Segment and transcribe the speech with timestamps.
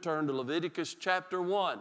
[0.00, 1.78] turn to Leviticus chapter 1.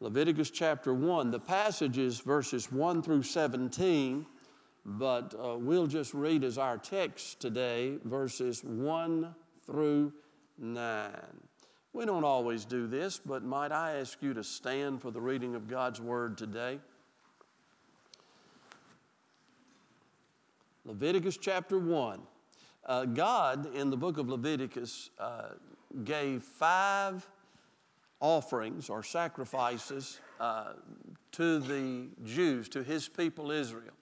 [0.00, 1.30] Leviticus chapter 1.
[1.30, 4.24] The passage is verses 1 through 17,
[4.86, 9.34] but uh, we'll just read as our text today verses 1
[9.66, 10.12] through
[10.56, 11.10] 9.
[11.92, 15.54] We don't always do this, but might I ask you to stand for the reading
[15.54, 16.78] of God's Word today?
[20.86, 22.20] Leviticus chapter 1.
[22.86, 25.48] Uh, God, in the book of Leviticus, uh,
[26.04, 27.26] gave five
[28.20, 30.72] offerings or sacrifices uh,
[31.32, 33.94] to the Jews, to his people Israel,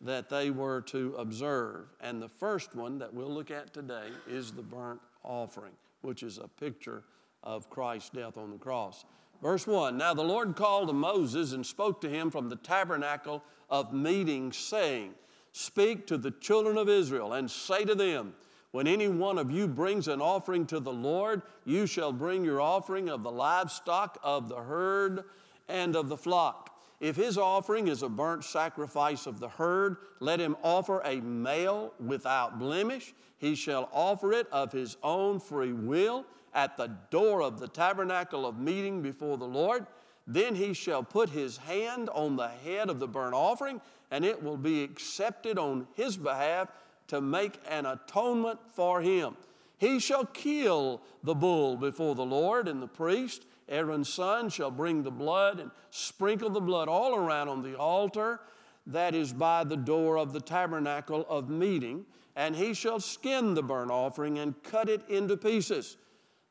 [0.00, 1.86] that they were to observe.
[2.00, 6.38] And the first one that we'll look at today is the burnt offering, which is
[6.38, 7.02] a picture
[7.42, 9.04] of Christ's death on the cross.
[9.42, 13.42] Verse 1 Now the Lord called to Moses and spoke to him from the tabernacle
[13.70, 15.14] of meeting, saying,
[15.52, 18.34] Speak to the children of Israel and say to them,
[18.70, 22.60] When any one of you brings an offering to the Lord, you shall bring your
[22.60, 25.24] offering of the livestock, of the herd,
[25.68, 26.78] and of the flock.
[27.00, 31.94] If his offering is a burnt sacrifice of the herd, let him offer a male
[32.04, 33.14] without blemish.
[33.38, 38.44] He shall offer it of his own free will at the door of the tabernacle
[38.44, 39.86] of meeting before the Lord.
[40.26, 44.42] Then he shall put his hand on the head of the burnt offering, and it
[44.42, 46.68] will be accepted on his behalf
[47.08, 49.36] to make an atonement for him.
[49.78, 55.02] He shall kill the bull before the Lord, and the priest, Aaron's son, shall bring
[55.02, 58.40] the blood and sprinkle the blood all around on the altar
[58.86, 63.62] that is by the door of the tabernacle of meeting, and he shall skin the
[63.62, 65.96] burnt offering and cut it into pieces.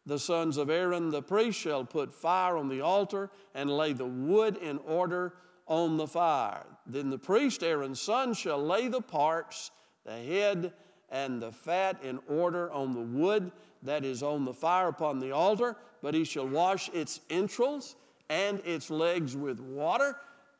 [0.05, 4.05] The sons of Aaron the priest shall put fire on the altar and lay the
[4.05, 5.33] wood in order
[5.65, 6.65] on the fire.
[6.85, 9.71] Then the priest, Aaron's son, shall lay the parts,
[10.07, 10.73] the head,
[11.09, 13.51] and the fat in order on the wood
[13.83, 17.95] that is on the fire upon the altar, but he shall wash its entrails
[18.29, 20.17] and its legs with water,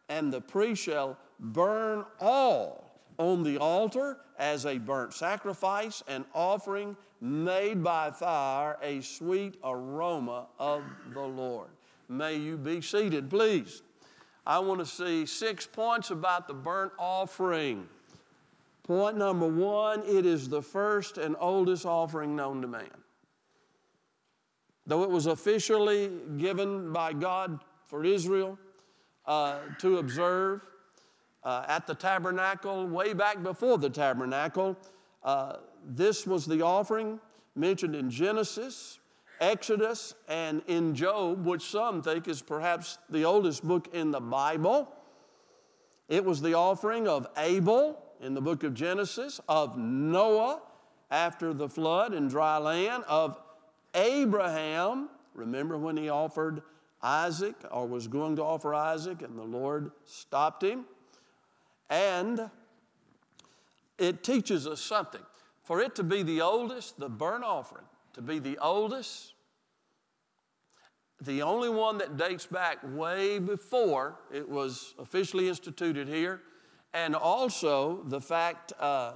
[0.10, 6.96] and the priest shall burn all on the altar as a burnt sacrifice, an offering
[7.20, 10.84] made by fire, a sweet aroma of
[11.14, 11.70] the Lord.
[12.08, 13.82] May you be seated, please.
[14.46, 17.90] I want to see six points about the burnt offering.
[18.88, 22.88] Point number one it is the first and oldest offering known to man.
[24.86, 28.58] Though it was officially given by God for Israel
[29.26, 30.62] uh, to observe,
[31.44, 34.78] uh, at the tabernacle, way back before the tabernacle.
[35.24, 37.20] Uh, this was the offering
[37.56, 39.00] mentioned in Genesis,
[39.40, 44.94] Exodus, and in Job, which some think is perhaps the oldest book in the Bible.
[46.10, 50.62] It was the offering of Abel in the book of Genesis, of Noah
[51.10, 53.40] after the flood in dry land, of
[53.94, 55.10] Abraham.
[55.34, 56.62] Remember when he offered
[57.02, 60.86] Isaac or was going to offer Isaac and the Lord stopped him?
[61.90, 62.50] And
[63.98, 65.22] it teaches us something.
[65.64, 69.34] For it to be the oldest, the burnt offering, to be the oldest,
[71.22, 76.42] the only one that dates back way before it was officially instituted here,
[76.98, 79.14] and also the fact uh,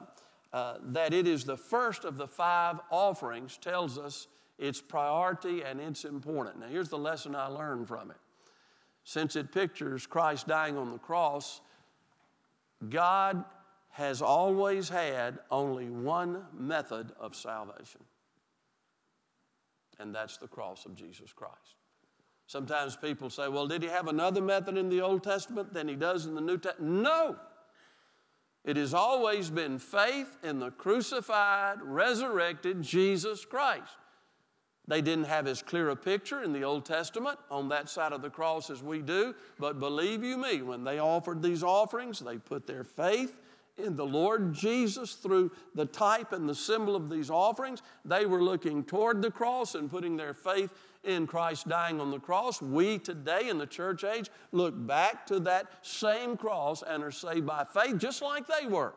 [0.54, 4.28] uh, that it is the first of the five offerings tells us
[4.60, 6.58] its priority and its importance.
[6.60, 8.18] Now, here's the lesson I learned from it.
[9.04, 11.62] Since it pictures Christ dying on the cross,
[12.88, 13.44] God
[13.90, 18.02] has always had only one method of salvation,
[20.00, 21.76] and that's the cross of Jesus Christ.
[22.46, 25.96] Sometimes people say, well, did he have another method in the Old Testament than he
[25.96, 27.02] does in the New Testament?
[27.02, 27.38] No.
[28.64, 33.96] It has always been faith in the crucified, resurrected Jesus Christ.
[34.88, 38.22] They didn't have as clear a picture in the Old Testament on that side of
[38.22, 42.38] the cross as we do, but believe you me, when they offered these offerings, they
[42.38, 43.40] put their faith
[43.78, 47.82] in the Lord Jesus through the type and the symbol of these offerings.
[48.06, 50.72] They were looking toward the cross and putting their faith
[51.04, 52.62] in Christ dying on the cross.
[52.62, 57.46] We today in the church age look back to that same cross and are saved
[57.46, 58.94] by faith just like they were.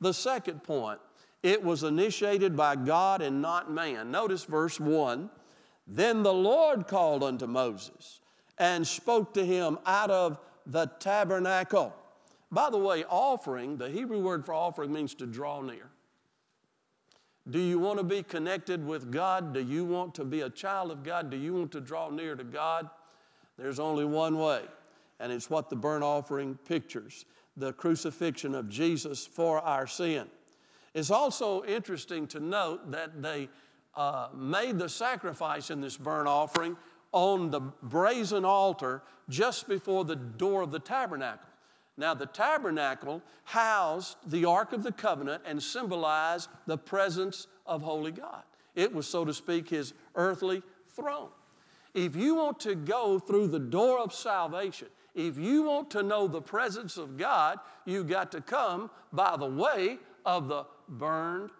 [0.00, 1.00] The second point
[1.42, 4.10] it was initiated by God and not man.
[4.10, 5.28] Notice verse 1
[5.86, 8.20] Then the Lord called unto Moses
[8.58, 11.94] and spoke to him out of the tabernacle.
[12.52, 15.91] By the way, offering, the Hebrew word for offering means to draw near.
[17.50, 19.52] Do you want to be connected with God?
[19.52, 21.30] Do you want to be a child of God?
[21.30, 22.88] Do you want to draw near to God?
[23.58, 24.62] There's only one way,
[25.18, 27.24] and it's what the burnt offering pictures
[27.56, 30.26] the crucifixion of Jesus for our sin.
[30.94, 33.48] It's also interesting to note that they
[33.94, 36.76] uh, made the sacrifice in this burnt offering
[37.12, 41.48] on the brazen altar just before the door of the tabernacle.
[41.96, 48.12] Now, the tabernacle housed the Ark of the Covenant and symbolized the presence of Holy
[48.12, 48.42] God.
[48.74, 50.62] It was, so to speak, his earthly
[50.96, 51.28] throne.
[51.94, 56.26] If you want to go through the door of salvation, if you want to know
[56.26, 61.50] the presence of God, you've got to come by the way of the burned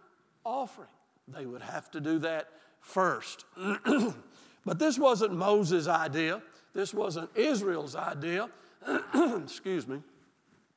[0.45, 0.89] offering.
[1.29, 2.49] They would have to do that
[2.81, 3.45] first.
[4.65, 6.43] but this wasn't Moses' idea,
[6.73, 8.49] this wasn't Israel's idea.
[9.15, 10.01] Excuse me.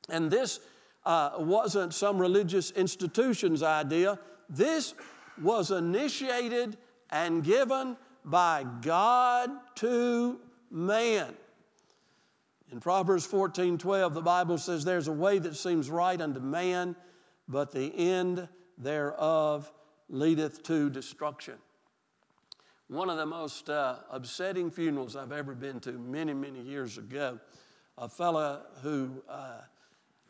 [0.08, 0.60] And this
[1.04, 4.18] uh, wasn't some religious institution's idea.
[4.48, 4.94] This
[5.40, 6.76] was initiated
[7.10, 11.34] and given by God to man.
[12.72, 16.96] In Proverbs 14 12, the Bible says, There's a way that seems right unto man,
[17.48, 19.70] but the end thereof
[20.08, 21.54] leadeth to destruction.
[22.88, 27.38] One of the most uh, upsetting funerals I've ever been to many, many years ago,
[27.98, 29.60] a fellow who uh,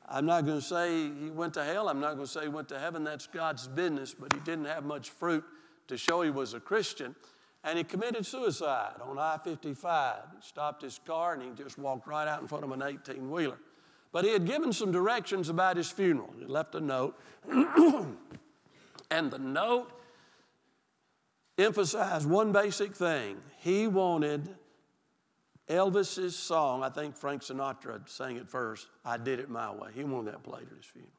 [0.09, 2.49] I'm not going to say he went to hell, I'm not going to say he
[2.49, 5.45] went to heaven, that's God's business, but he didn't have much fruit
[5.89, 7.15] to show he was a Christian.
[7.65, 10.17] And he committed suicide on I 55.
[10.37, 13.29] He stopped his car and he just walked right out in front of an 18
[13.29, 13.59] wheeler.
[14.13, 16.33] But he had given some directions about his funeral.
[16.39, 17.19] He left a note.
[19.11, 19.91] and the note
[21.59, 24.49] emphasized one basic thing he wanted
[25.69, 29.91] Elvis's song, I think Frank Sinatra sang it first, I Did It My Way.
[29.95, 31.11] He wanted that played at his funeral.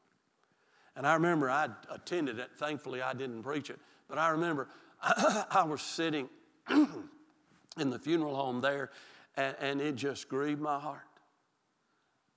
[0.95, 2.49] And I remember I attended it.
[2.57, 3.79] Thankfully, I didn't preach it.
[4.07, 4.67] But I remember
[5.01, 6.29] I was sitting
[6.69, 8.89] in the funeral home there,
[9.35, 11.01] and, and it just grieved my heart.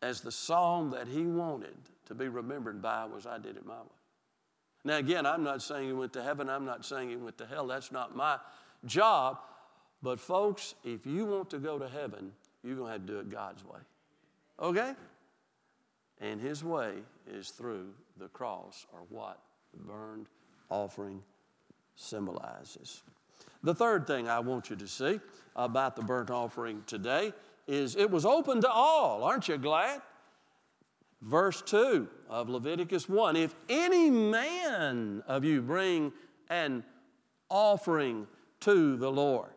[0.03, 3.79] As the song that he wanted to be remembered by was I Did It My
[3.79, 3.87] Way.
[4.85, 7.47] Now, again, I'm not saying he went to heaven, I'm not saying he went to
[7.47, 7.67] hell.
[7.67, 8.39] That's not my
[8.85, 9.39] job.
[10.03, 12.33] But, folks, if you want to go to heaven,
[12.63, 13.81] you're going to have to do it God's way.
[14.61, 14.95] Okay?
[16.21, 16.95] And His way
[17.31, 17.89] is through
[18.19, 19.41] the cross, or what
[19.73, 20.27] the burned
[20.71, 21.23] offering
[21.97, 23.03] symbolizes.
[23.63, 25.21] The third thing I want you to see
[25.55, 27.33] about the burnt offering today
[27.67, 29.23] is it was open to all.
[29.23, 30.01] Aren't you glad?
[31.23, 36.13] Verse 2 of Leviticus 1 If any man of you bring
[36.49, 36.83] an
[37.51, 38.27] offering
[38.61, 39.51] to the Lord,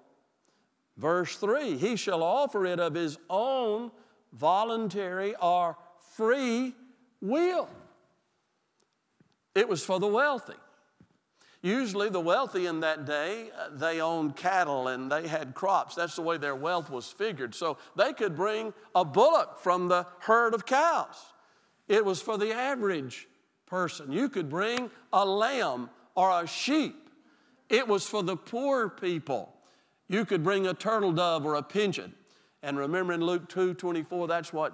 [0.97, 3.91] Verse 3 He shall offer it of his own
[4.31, 5.77] voluntary or
[6.15, 6.73] free
[7.21, 7.69] will.
[9.55, 10.53] It was for the wealthy.
[11.61, 15.95] Usually, the wealthy in that day, uh, they owned cattle and they had crops.
[15.95, 17.55] That's the way their wealth was figured.
[17.55, 21.15] So they could bring a bullock from the herd of cows.
[21.87, 23.29] It was for the average
[23.65, 24.11] person.
[24.11, 27.09] You could bring a lamb or a sheep.
[27.69, 29.52] It was for the poor people.
[30.07, 32.13] You could bring a turtle dove or a pigeon.
[32.61, 34.73] And remember in Luke 2 24, that's what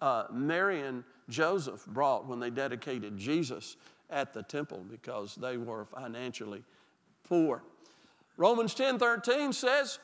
[0.00, 3.76] uh, Mary and Joseph brought when they dedicated Jesus
[4.10, 6.62] at the temple because they were financially
[7.24, 7.62] poor.
[8.36, 9.98] Romans 10 13 says,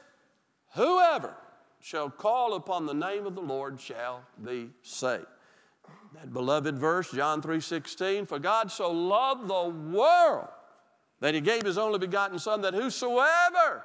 [0.75, 1.35] Whoever
[1.81, 5.27] shall call upon the name of the Lord shall be saved.
[6.15, 10.49] That beloved verse, John 3 16, for God so loved the world
[11.21, 13.85] that he gave his only begotten Son, that whosoever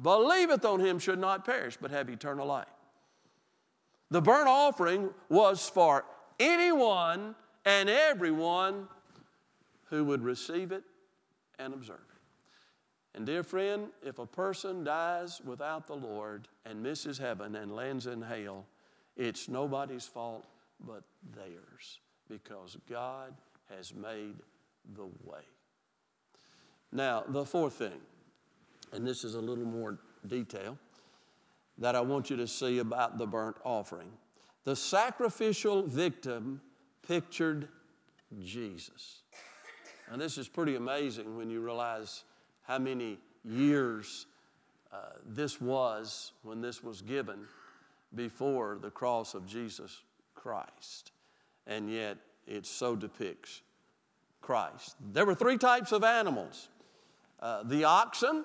[0.00, 2.66] believeth on him should not perish, but have eternal life.
[4.10, 6.04] The burnt offering was for
[6.38, 7.34] anyone
[7.64, 8.88] and everyone
[9.90, 10.84] who would receive it
[11.58, 13.16] and observe it.
[13.16, 18.06] And, dear friend, if a person dies without the Lord and misses heaven and lands
[18.06, 18.66] in hell,
[19.16, 20.44] it's nobody's fault
[20.84, 23.34] but theirs because God
[23.70, 24.34] has made
[24.96, 25.42] the way.
[26.90, 28.00] Now, the fourth thing
[28.94, 30.78] and this is a little more detail
[31.78, 34.08] that I want you to see about the burnt offering.
[34.64, 36.60] The sacrificial victim
[37.06, 37.68] pictured
[38.42, 39.22] Jesus.
[40.10, 42.24] And this is pretty amazing when you realize
[42.62, 44.26] how many years
[44.92, 47.40] uh, this was when this was given
[48.14, 50.02] before the cross of Jesus
[50.34, 51.10] Christ.
[51.66, 53.62] And yet it so depicts
[54.40, 54.96] Christ.
[55.12, 56.68] There were three types of animals
[57.40, 58.44] uh, the oxen,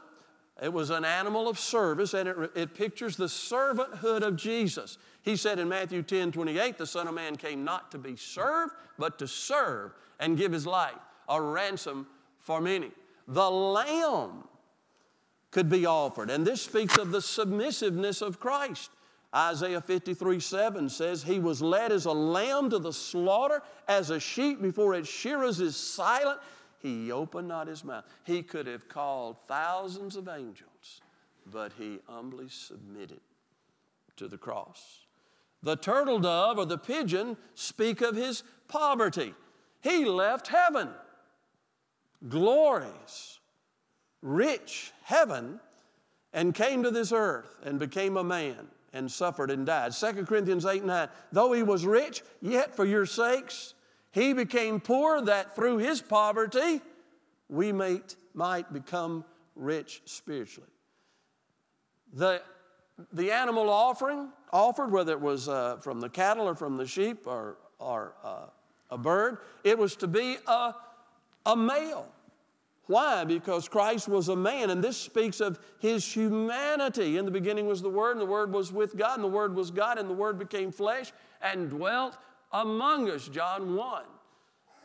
[0.61, 4.97] it was an animal of service, and it, it pictures the servanthood of Jesus.
[5.21, 8.73] He said in Matthew 10 28, the Son of Man came not to be served,
[8.97, 12.07] but to serve and give his life a ransom
[12.39, 12.91] for many.
[13.27, 14.43] The lamb
[15.51, 18.91] could be offered, and this speaks of the submissiveness of Christ.
[19.33, 24.19] Isaiah 53 7 says, He was led as a lamb to the slaughter, as a
[24.19, 26.39] sheep before its shearers is silent,
[26.79, 28.05] he opened not his mouth.
[28.23, 31.01] He could have called thousands of angels,
[31.45, 33.21] but he humbly submitted
[34.15, 35.05] to the cross.
[35.61, 39.33] The turtle dove or the pigeon speak of his poverty.
[39.81, 40.89] He left heaven,
[42.27, 43.39] glorious,
[44.21, 45.59] rich heaven,
[46.33, 49.93] and came to this earth and became a man and suffered and died.
[49.93, 51.09] 2 Corinthians 8 9.
[51.31, 53.73] Though he was rich, yet for your sakes
[54.11, 56.81] he became poor, that through his poverty
[57.47, 59.23] we might, might become
[59.55, 60.69] rich spiritually.
[62.13, 62.41] The,
[63.13, 67.27] the animal offering offered, whether it was uh, from the cattle or from the sheep
[67.27, 68.47] or, or uh,
[68.89, 70.73] a bird, it was to be a,
[71.45, 72.07] a male.
[72.87, 73.23] Why?
[73.23, 77.17] Because Christ was a man, and this speaks of his humanity.
[77.17, 79.53] In the beginning was the Word, and the Word was with God, and the Word
[79.53, 82.17] was God, and the Word became flesh and dwelt
[82.51, 83.27] among us.
[83.27, 84.03] John 1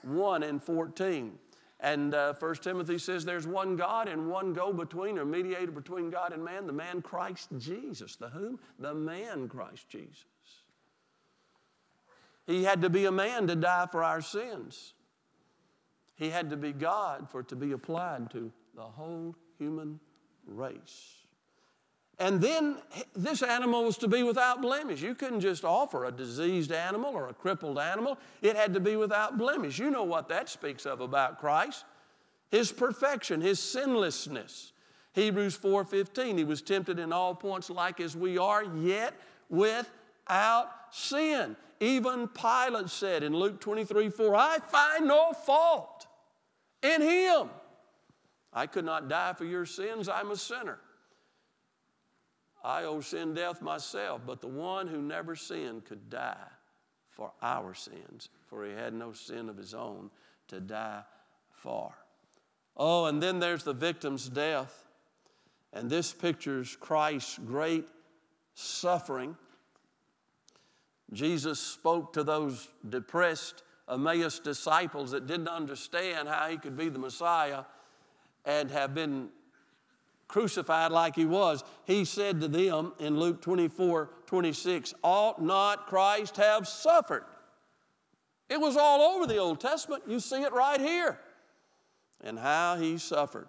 [0.02, 1.38] 1 and 14.
[1.80, 6.08] And uh, 1 Timothy says there's one God and one go between, or mediator between
[6.08, 8.16] God and man, the man Christ Jesus.
[8.16, 8.58] The whom?
[8.78, 10.24] The man Christ Jesus.
[12.46, 14.94] He had to be a man to die for our sins.
[16.14, 19.98] He had to be God for it to be applied to the whole human
[20.46, 21.23] race.
[22.18, 22.76] And then
[23.14, 25.02] this animal was to be without blemish.
[25.02, 28.18] You couldn't just offer a diseased animal or a crippled animal.
[28.40, 29.78] It had to be without blemish.
[29.78, 31.84] You know what that speaks of about Christ.
[32.50, 34.72] His perfection, his sinlessness.
[35.12, 39.14] Hebrews 4:15, he was tempted in all points like as we are, yet
[39.48, 41.56] without sin.
[41.80, 46.06] Even Pilate said in Luke 23, 4, I find no fault
[46.82, 47.50] in him.
[48.52, 50.78] I could not die for your sins, I'm a sinner.
[52.64, 56.48] I owe sin death myself, but the one who never sinned could die
[57.10, 60.10] for our sins, for he had no sin of his own
[60.48, 61.02] to die
[61.52, 61.92] for.
[62.76, 64.86] Oh, and then there's the victim's death.
[65.74, 67.86] And this pictures Christ's great
[68.54, 69.36] suffering.
[71.12, 76.98] Jesus spoke to those depressed Emmaus disciples that didn't understand how he could be the
[76.98, 77.64] Messiah
[78.44, 79.28] and have been
[80.34, 86.38] crucified like he was, he said to them in Luke 24 26, Ought not Christ
[86.38, 87.24] have suffered?
[88.50, 90.02] It was all over the Old Testament.
[90.08, 91.20] You see it right here.
[92.20, 93.46] And how he suffered.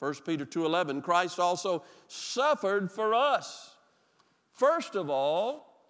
[0.00, 3.76] 1 Peter 2:11 Christ also suffered for us.
[4.54, 5.86] First of all,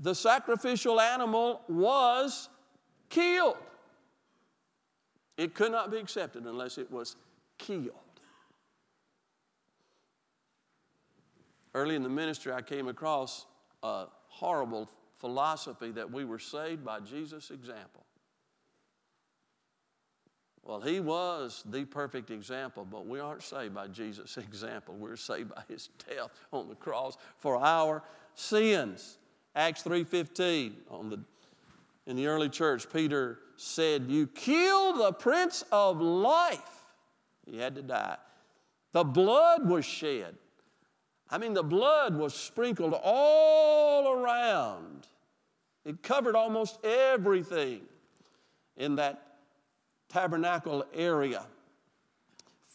[0.00, 2.48] the sacrificial animal was
[3.08, 3.58] killed.
[5.36, 7.16] It could not be accepted unless it was
[7.58, 8.09] killed.
[11.74, 13.46] Early in the ministry, I came across
[13.82, 18.04] a horrible philosophy that we were saved by Jesus' example.
[20.62, 24.94] Well, he was the perfect example, but we aren't saved by Jesus' example.
[24.94, 28.02] We're saved by his death on the cross for our
[28.34, 29.18] sins.
[29.54, 31.20] Acts 3:15 on the
[32.06, 36.94] in the early church, Peter said, "You killed the prince of life."
[37.46, 38.16] He had to die.
[38.92, 40.36] The blood was shed.
[41.30, 45.06] I mean, the blood was sprinkled all around.
[45.84, 47.82] It covered almost everything
[48.76, 49.36] in that
[50.08, 51.46] tabernacle area.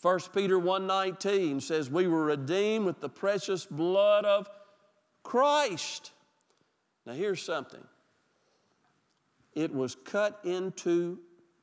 [0.01, 4.49] 1 Peter 1:19 says we were redeemed with the precious blood of
[5.23, 6.11] Christ.
[7.05, 7.83] Now here's something.
[9.53, 11.19] It was cut into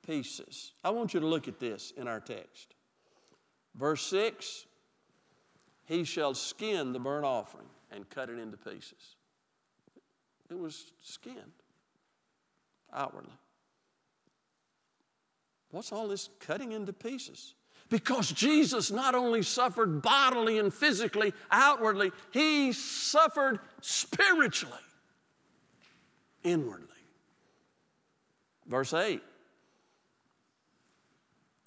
[0.06, 0.72] pieces.
[0.82, 2.74] I want you to look at this in our text.
[3.74, 4.66] Verse 6
[5.86, 9.16] he shall skin the burnt offering and cut it into pieces.
[10.50, 11.36] It was skinned
[12.92, 13.32] outwardly.
[15.70, 17.54] What's all this cutting into pieces?
[17.88, 24.74] Because Jesus not only suffered bodily and physically, outwardly, he suffered spiritually,
[26.42, 26.88] inwardly.
[28.66, 29.22] Verse 8.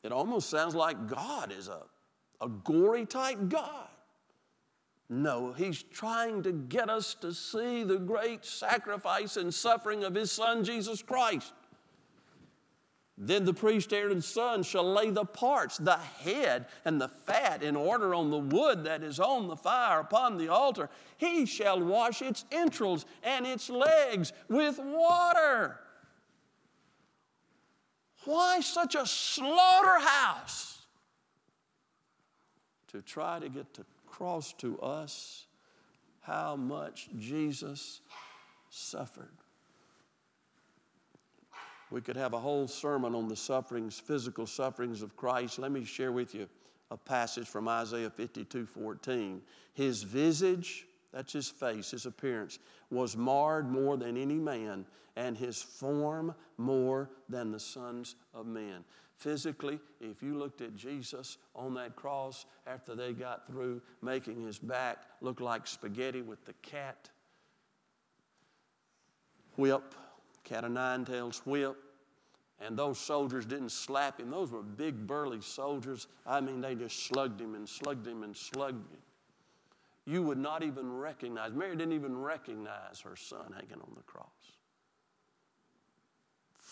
[0.03, 1.81] It almost sounds like God is a,
[2.39, 3.88] a gory type God.
[5.09, 10.31] No, he's trying to get us to see the great sacrifice and suffering of his
[10.31, 11.53] son Jesus Christ.
[13.17, 17.75] Then the priest Aaron's son shall lay the parts, the head and the fat, in
[17.75, 20.89] order on the wood that is on the fire upon the altar.
[21.17, 25.79] He shall wash its entrails and its legs with water.
[28.25, 30.81] Why such a slaughterhouse?
[32.88, 33.85] To try to get to
[34.15, 35.45] across to us
[36.22, 38.00] how much Jesus
[38.69, 39.36] suffered.
[41.91, 45.60] We could have a whole sermon on the sufferings, physical sufferings of Christ.
[45.60, 46.48] Let me share with you
[46.91, 49.41] a passage from Isaiah 52 14.
[49.74, 54.86] His visage, that's his face, his appearance, was marred more than any man,
[55.17, 58.86] and his form more than the sons of men.
[59.17, 64.60] Physically, if you looked at Jesus on that cross after they got through making his
[64.60, 67.10] back look like spaghetti with the cat
[69.55, 69.95] whip,
[70.43, 71.77] cat of nine tails whip,
[72.60, 74.31] and those soldiers didn't slap him.
[74.31, 76.07] Those were big, burly soldiers.
[76.25, 79.00] I mean, they just slugged him and slugged him and slugged him.
[80.05, 84.54] You would not even recognize, Mary didn't even recognize her son hanging on the cross.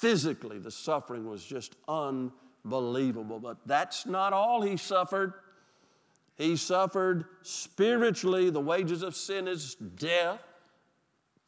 [0.04, 3.40] Physically, the suffering was just unbelievable.
[3.40, 5.34] But that's not all he suffered.
[6.36, 8.50] He suffered spiritually.
[8.50, 10.42] The wages of sin is death.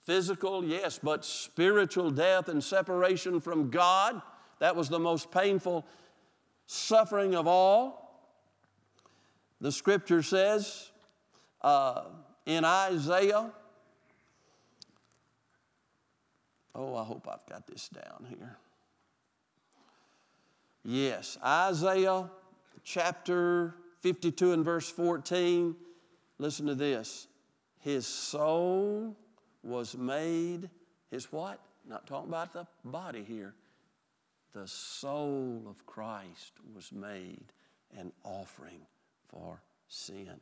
[0.03, 4.21] Physical, yes, but spiritual death and separation from God.
[4.59, 5.85] That was the most painful
[6.65, 8.23] suffering of all.
[9.59, 10.91] The scripture says
[11.61, 12.03] uh,
[12.45, 13.51] in Isaiah,
[16.75, 18.57] oh, I hope I've got this down here.
[20.83, 22.29] Yes, Isaiah
[22.83, 25.75] chapter 52 and verse 14.
[26.37, 27.27] Listen to this.
[27.79, 29.15] His soul
[29.63, 30.69] was made,
[31.09, 31.59] his what?
[31.87, 33.55] Not talking about the body here.
[34.53, 37.51] The soul of Christ was made
[37.97, 38.81] an offering
[39.27, 40.39] for sin.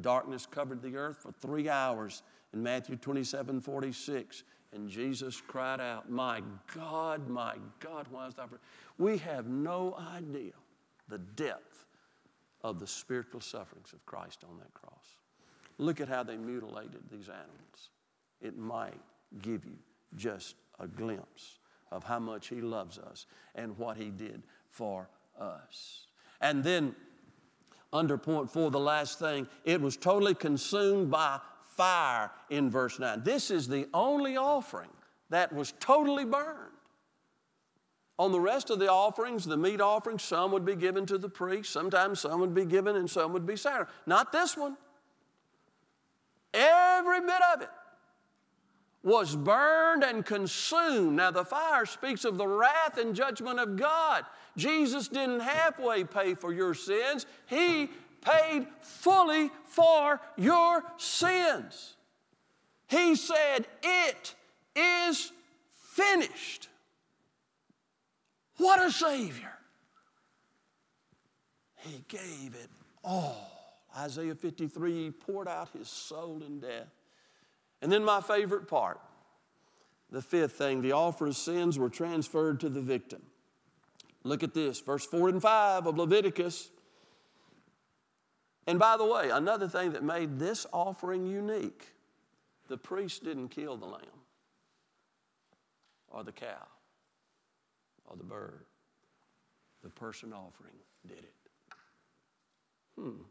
[0.00, 2.22] Darkness covered the earth for three hours
[2.52, 4.44] in Matthew 27 46.
[4.72, 6.42] And Jesus cried out, My
[6.74, 8.48] God, my God, why is thou?
[8.98, 10.52] We have no idea
[11.08, 11.84] the depth
[12.62, 15.16] of the spiritual sufferings of Christ on that cross.
[15.78, 17.90] Look at how they mutilated these animals
[18.42, 19.00] it might
[19.40, 19.78] give you
[20.16, 21.58] just a glimpse
[21.90, 25.08] of how much He loves us and what He did for
[25.40, 26.06] us.
[26.40, 26.94] And then,
[27.92, 31.40] under point four, the last thing, it was totally consumed by
[31.76, 33.22] fire in verse 9.
[33.22, 34.90] This is the only offering
[35.30, 36.72] that was totally burned.
[38.18, 41.28] On the rest of the offerings, the meat offerings, some would be given to the
[41.28, 43.96] priest, sometimes some would be given and some would be sacrificed.
[44.06, 44.76] Not this one.
[46.54, 47.70] Every bit of it
[49.02, 51.16] was burned and consumed.
[51.16, 54.24] Now, the fire speaks of the wrath and judgment of God.
[54.56, 57.90] Jesus didn't halfway pay for your sins, He
[58.22, 61.94] paid fully for your sins.
[62.88, 64.34] He said, It
[64.74, 65.32] is
[65.92, 66.68] finished.
[68.56, 69.52] What a Savior!
[71.76, 72.70] He gave it
[73.02, 73.48] all.
[73.96, 76.88] Isaiah 53, He poured out His soul in death.
[77.80, 79.00] And then my favorite part,
[80.10, 83.22] the fifth thing, the offer of sins were transferred to the victim.
[84.24, 86.70] Look at this, verse 4 and 5 of Leviticus.
[88.66, 91.88] And by the way, another thing that made this offering unique
[92.68, 94.00] the priest didn't kill the lamb
[96.08, 96.66] or the cow
[98.06, 98.64] or the bird.
[99.82, 101.34] The person offering did it.
[102.96, 103.22] Hmm.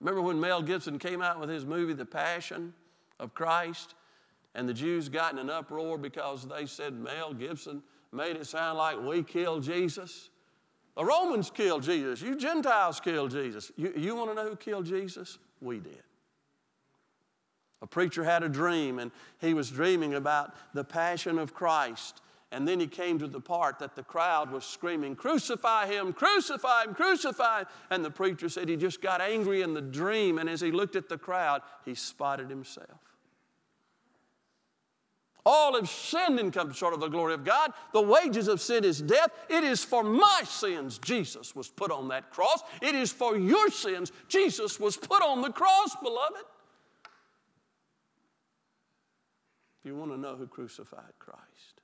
[0.00, 2.72] Remember when Mel Gibson came out with his movie, The Passion?
[3.18, 3.94] of Christ,
[4.54, 8.78] and the Jews got in an uproar because they said Mel Gibson made it sound
[8.78, 10.30] like we killed Jesus.
[10.96, 12.22] The Romans killed Jesus.
[12.22, 13.70] You Gentiles killed Jesus.
[13.76, 15.38] You, you want to know who killed Jesus?
[15.60, 16.02] We did.
[17.82, 22.22] A preacher had a dream, and he was dreaming about the passion of Christ.
[22.50, 26.84] And then he came to the part that the crowd was screaming, Crucify him, crucify
[26.84, 27.66] him, crucify him.
[27.90, 30.96] And the preacher said he just got angry in the dream, and as he looked
[30.96, 33.15] at the crowd, he spotted himself.
[35.48, 37.72] All have sinned and come short of the glory of God.
[37.92, 39.30] The wages of sin is death.
[39.48, 42.62] It is for my sins Jesus was put on that cross.
[42.82, 46.42] It is for your sins Jesus was put on the cross, beloved.
[49.78, 51.80] If you want to know who crucified Christ,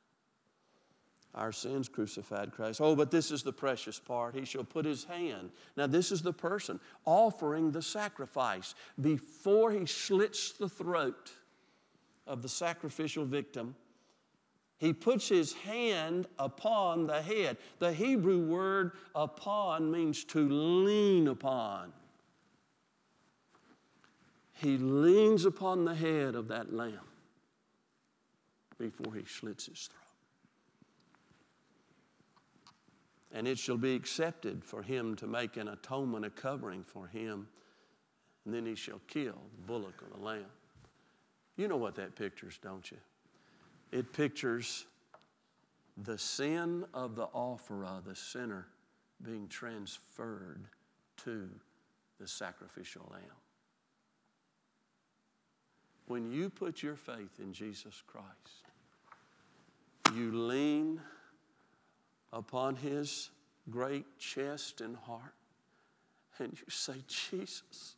[1.37, 2.81] our sins crucified Christ.
[2.81, 4.35] Oh, but this is the precious part.
[4.35, 5.51] He shall put his hand.
[5.77, 11.33] Now, this is the person offering the sacrifice before he slits the throat
[12.27, 13.75] of the sacrificial victim,
[14.79, 17.57] he puts his hand upon the head.
[17.79, 21.93] The Hebrew word upon means to lean upon.
[24.55, 26.99] He leans upon the head of that lamb
[28.79, 29.99] before he slits his throat.
[33.31, 37.47] And it shall be accepted for him to make an atonement, a covering for him.
[38.45, 40.45] And then he shall kill the bullock or the lamb.
[41.57, 42.99] You know what that pictures, don't you?
[43.91, 44.87] It pictures
[45.97, 48.67] the sin of the offerer, the sinner,
[49.23, 50.65] being transferred
[51.25, 51.49] to
[52.19, 53.23] the sacrificial lamb.
[56.07, 58.27] When you put your faith in Jesus Christ,
[60.15, 61.01] you lean
[62.33, 63.31] upon his
[63.71, 65.35] great chest and heart,
[66.38, 67.97] and you say, Jesus,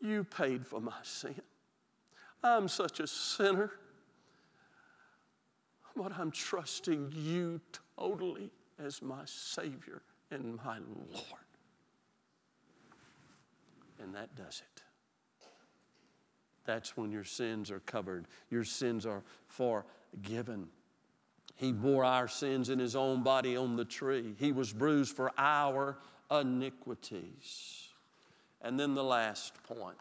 [0.00, 1.34] you paid for my sin.
[2.46, 3.72] I'm such a sinner,
[5.96, 7.60] but I'm trusting you
[7.98, 10.78] totally as my Savior and my
[11.12, 11.46] Lord.
[14.00, 14.82] And that does it.
[16.64, 20.68] That's when your sins are covered, your sins are forgiven.
[21.56, 24.34] He bore our sins in his own body on the tree.
[24.38, 25.96] He was bruised for our
[26.30, 27.88] iniquities.
[28.60, 29.96] And then the last point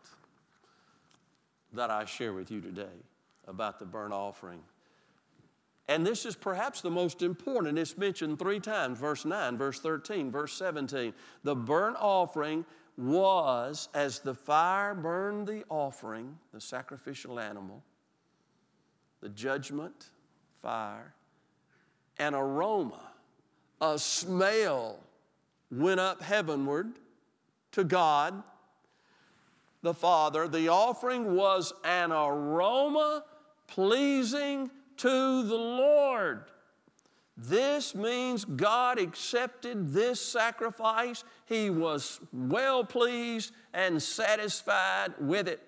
[1.76, 3.04] that I share with you today
[3.48, 4.62] about the burnt offering.
[5.88, 7.78] And this is perhaps the most important.
[7.78, 11.14] It's mentioned three times verse 9, verse 13, verse 17.
[11.44, 12.66] The burnt offering
[12.98, 17.84] was as the fire burned the offering, the sacrificial animal,
[19.22, 20.10] the judgment,
[20.62, 21.14] fire,
[22.18, 23.12] an aroma,
[23.82, 25.00] a smell
[25.70, 26.94] went up heavenward
[27.74, 28.42] to God
[29.86, 30.50] the Father.
[30.50, 33.24] The offering was an aroma
[33.68, 36.44] pleasing to the Lord.
[37.38, 41.24] This means God accepted this sacrifice.
[41.46, 45.62] He was well pleased and satisfied with it.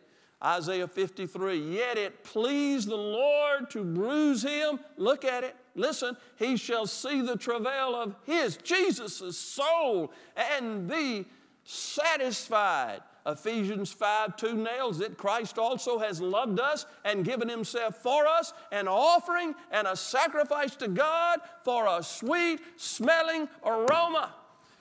[0.43, 4.79] Isaiah 53, yet it pleased the Lord to bruise him.
[4.95, 5.55] Look at it.
[5.75, 11.25] Listen, he shall see the travail of his, Jesus' soul, and be
[11.63, 13.01] satisfied.
[13.27, 15.17] Ephesians 5 2 nails it.
[15.17, 20.75] Christ also has loved us and given himself for us, an offering and a sacrifice
[20.77, 24.33] to God for a sweet smelling aroma.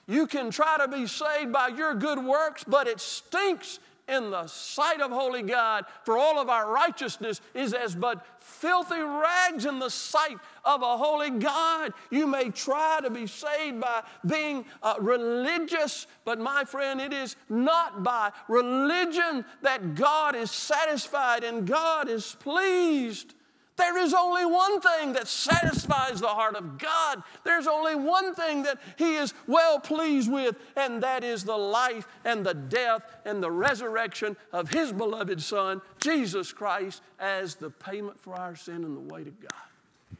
[0.07, 4.47] You can try to be saved by your good works, but it stinks in the
[4.47, 9.79] sight of holy God, for all of our righteousness is as but filthy rags in
[9.79, 11.93] the sight of a holy God.
[12.09, 17.35] You may try to be saved by being uh, religious, but my friend, it is
[17.49, 23.33] not by religion that God is satisfied and God is pleased.
[23.77, 27.21] There is only one thing that satisfies the heart of God.
[27.43, 32.07] There's only one thing that He is well pleased with, and that is the life
[32.25, 38.19] and the death and the resurrection of His beloved Son, Jesus Christ, as the payment
[38.19, 40.17] for our sin and the way to God.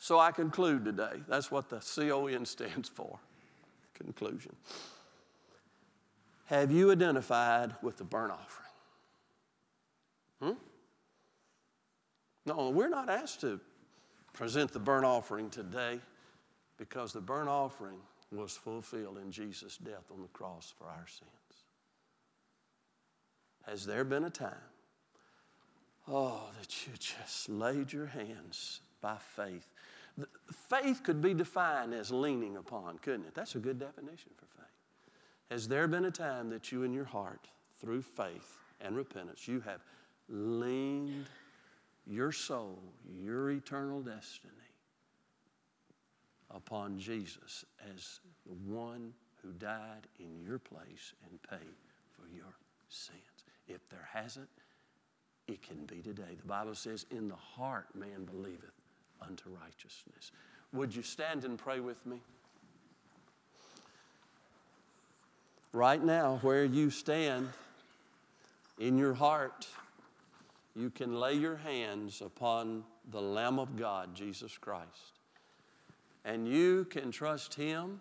[0.00, 1.22] So I conclude today.
[1.28, 3.18] That's what the CON stands for.
[3.94, 4.56] Conclusion.
[6.46, 8.68] Have you identified with the burnt offering?
[10.40, 10.67] Hmm?
[12.48, 13.60] No, we're not asked to
[14.32, 16.00] present the burnt offering today
[16.78, 17.98] because the burnt offering
[18.32, 21.30] was fulfilled in Jesus' death on the cross for our sins.
[23.66, 24.54] Has there been a time,
[26.08, 29.68] oh, that you just laid your hands by faith?
[30.50, 33.34] Faith could be defined as leaning upon, couldn't it?
[33.34, 34.66] That's a good definition for faith.
[35.50, 37.46] Has there been a time that you in your heart,
[37.78, 39.82] through faith and repentance, you have
[40.30, 41.26] leaned
[42.08, 42.78] your soul,
[43.20, 44.52] your eternal destiny
[46.54, 51.76] upon Jesus as the one who died in your place and paid
[52.12, 52.54] for your
[52.88, 53.18] sins.
[53.68, 54.48] If there hasn't,
[55.46, 56.36] it can be today.
[56.40, 58.72] The Bible says, In the heart man believeth
[59.20, 60.32] unto righteousness.
[60.72, 62.18] Would you stand and pray with me?
[65.72, 67.48] Right now, where you stand
[68.78, 69.66] in your heart,
[70.78, 75.18] you can lay your hands upon the Lamb of God, Jesus Christ.
[76.24, 78.00] And you can trust Him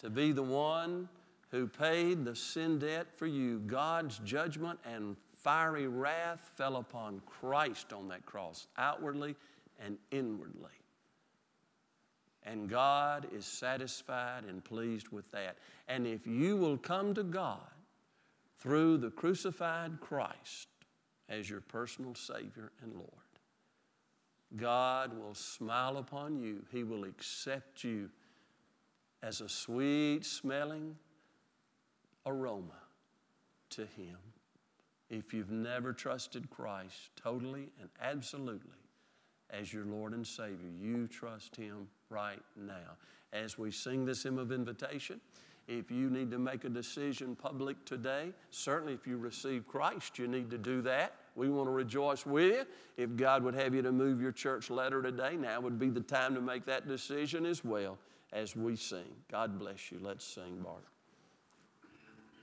[0.00, 1.08] to be the one
[1.50, 3.60] who paid the sin debt for you.
[3.60, 9.36] God's judgment and fiery wrath fell upon Christ on that cross, outwardly
[9.78, 10.70] and inwardly.
[12.42, 15.58] And God is satisfied and pleased with that.
[15.86, 17.60] And if you will come to God
[18.58, 20.68] through the crucified Christ,
[21.28, 23.08] as your personal Savior and Lord.
[24.56, 26.64] God will smile upon you.
[26.70, 28.10] He will accept you
[29.22, 30.96] as a sweet smelling
[32.26, 32.80] aroma
[33.70, 34.16] to Him.
[35.10, 38.78] If you've never trusted Christ totally and absolutely
[39.50, 42.96] as your Lord and Savior, you trust Him right now.
[43.32, 45.20] As we sing this hymn of invitation,
[45.66, 50.28] if you need to make a decision public today, certainly if you receive Christ, you
[50.28, 52.64] need to do that We want to rejoice with you.
[52.96, 56.00] If God would have you to move your church letter today, now would be the
[56.00, 57.98] time to make that decision as well
[58.32, 59.14] as we sing.
[59.30, 59.98] God bless you.
[60.00, 60.84] Let's sing, Bart.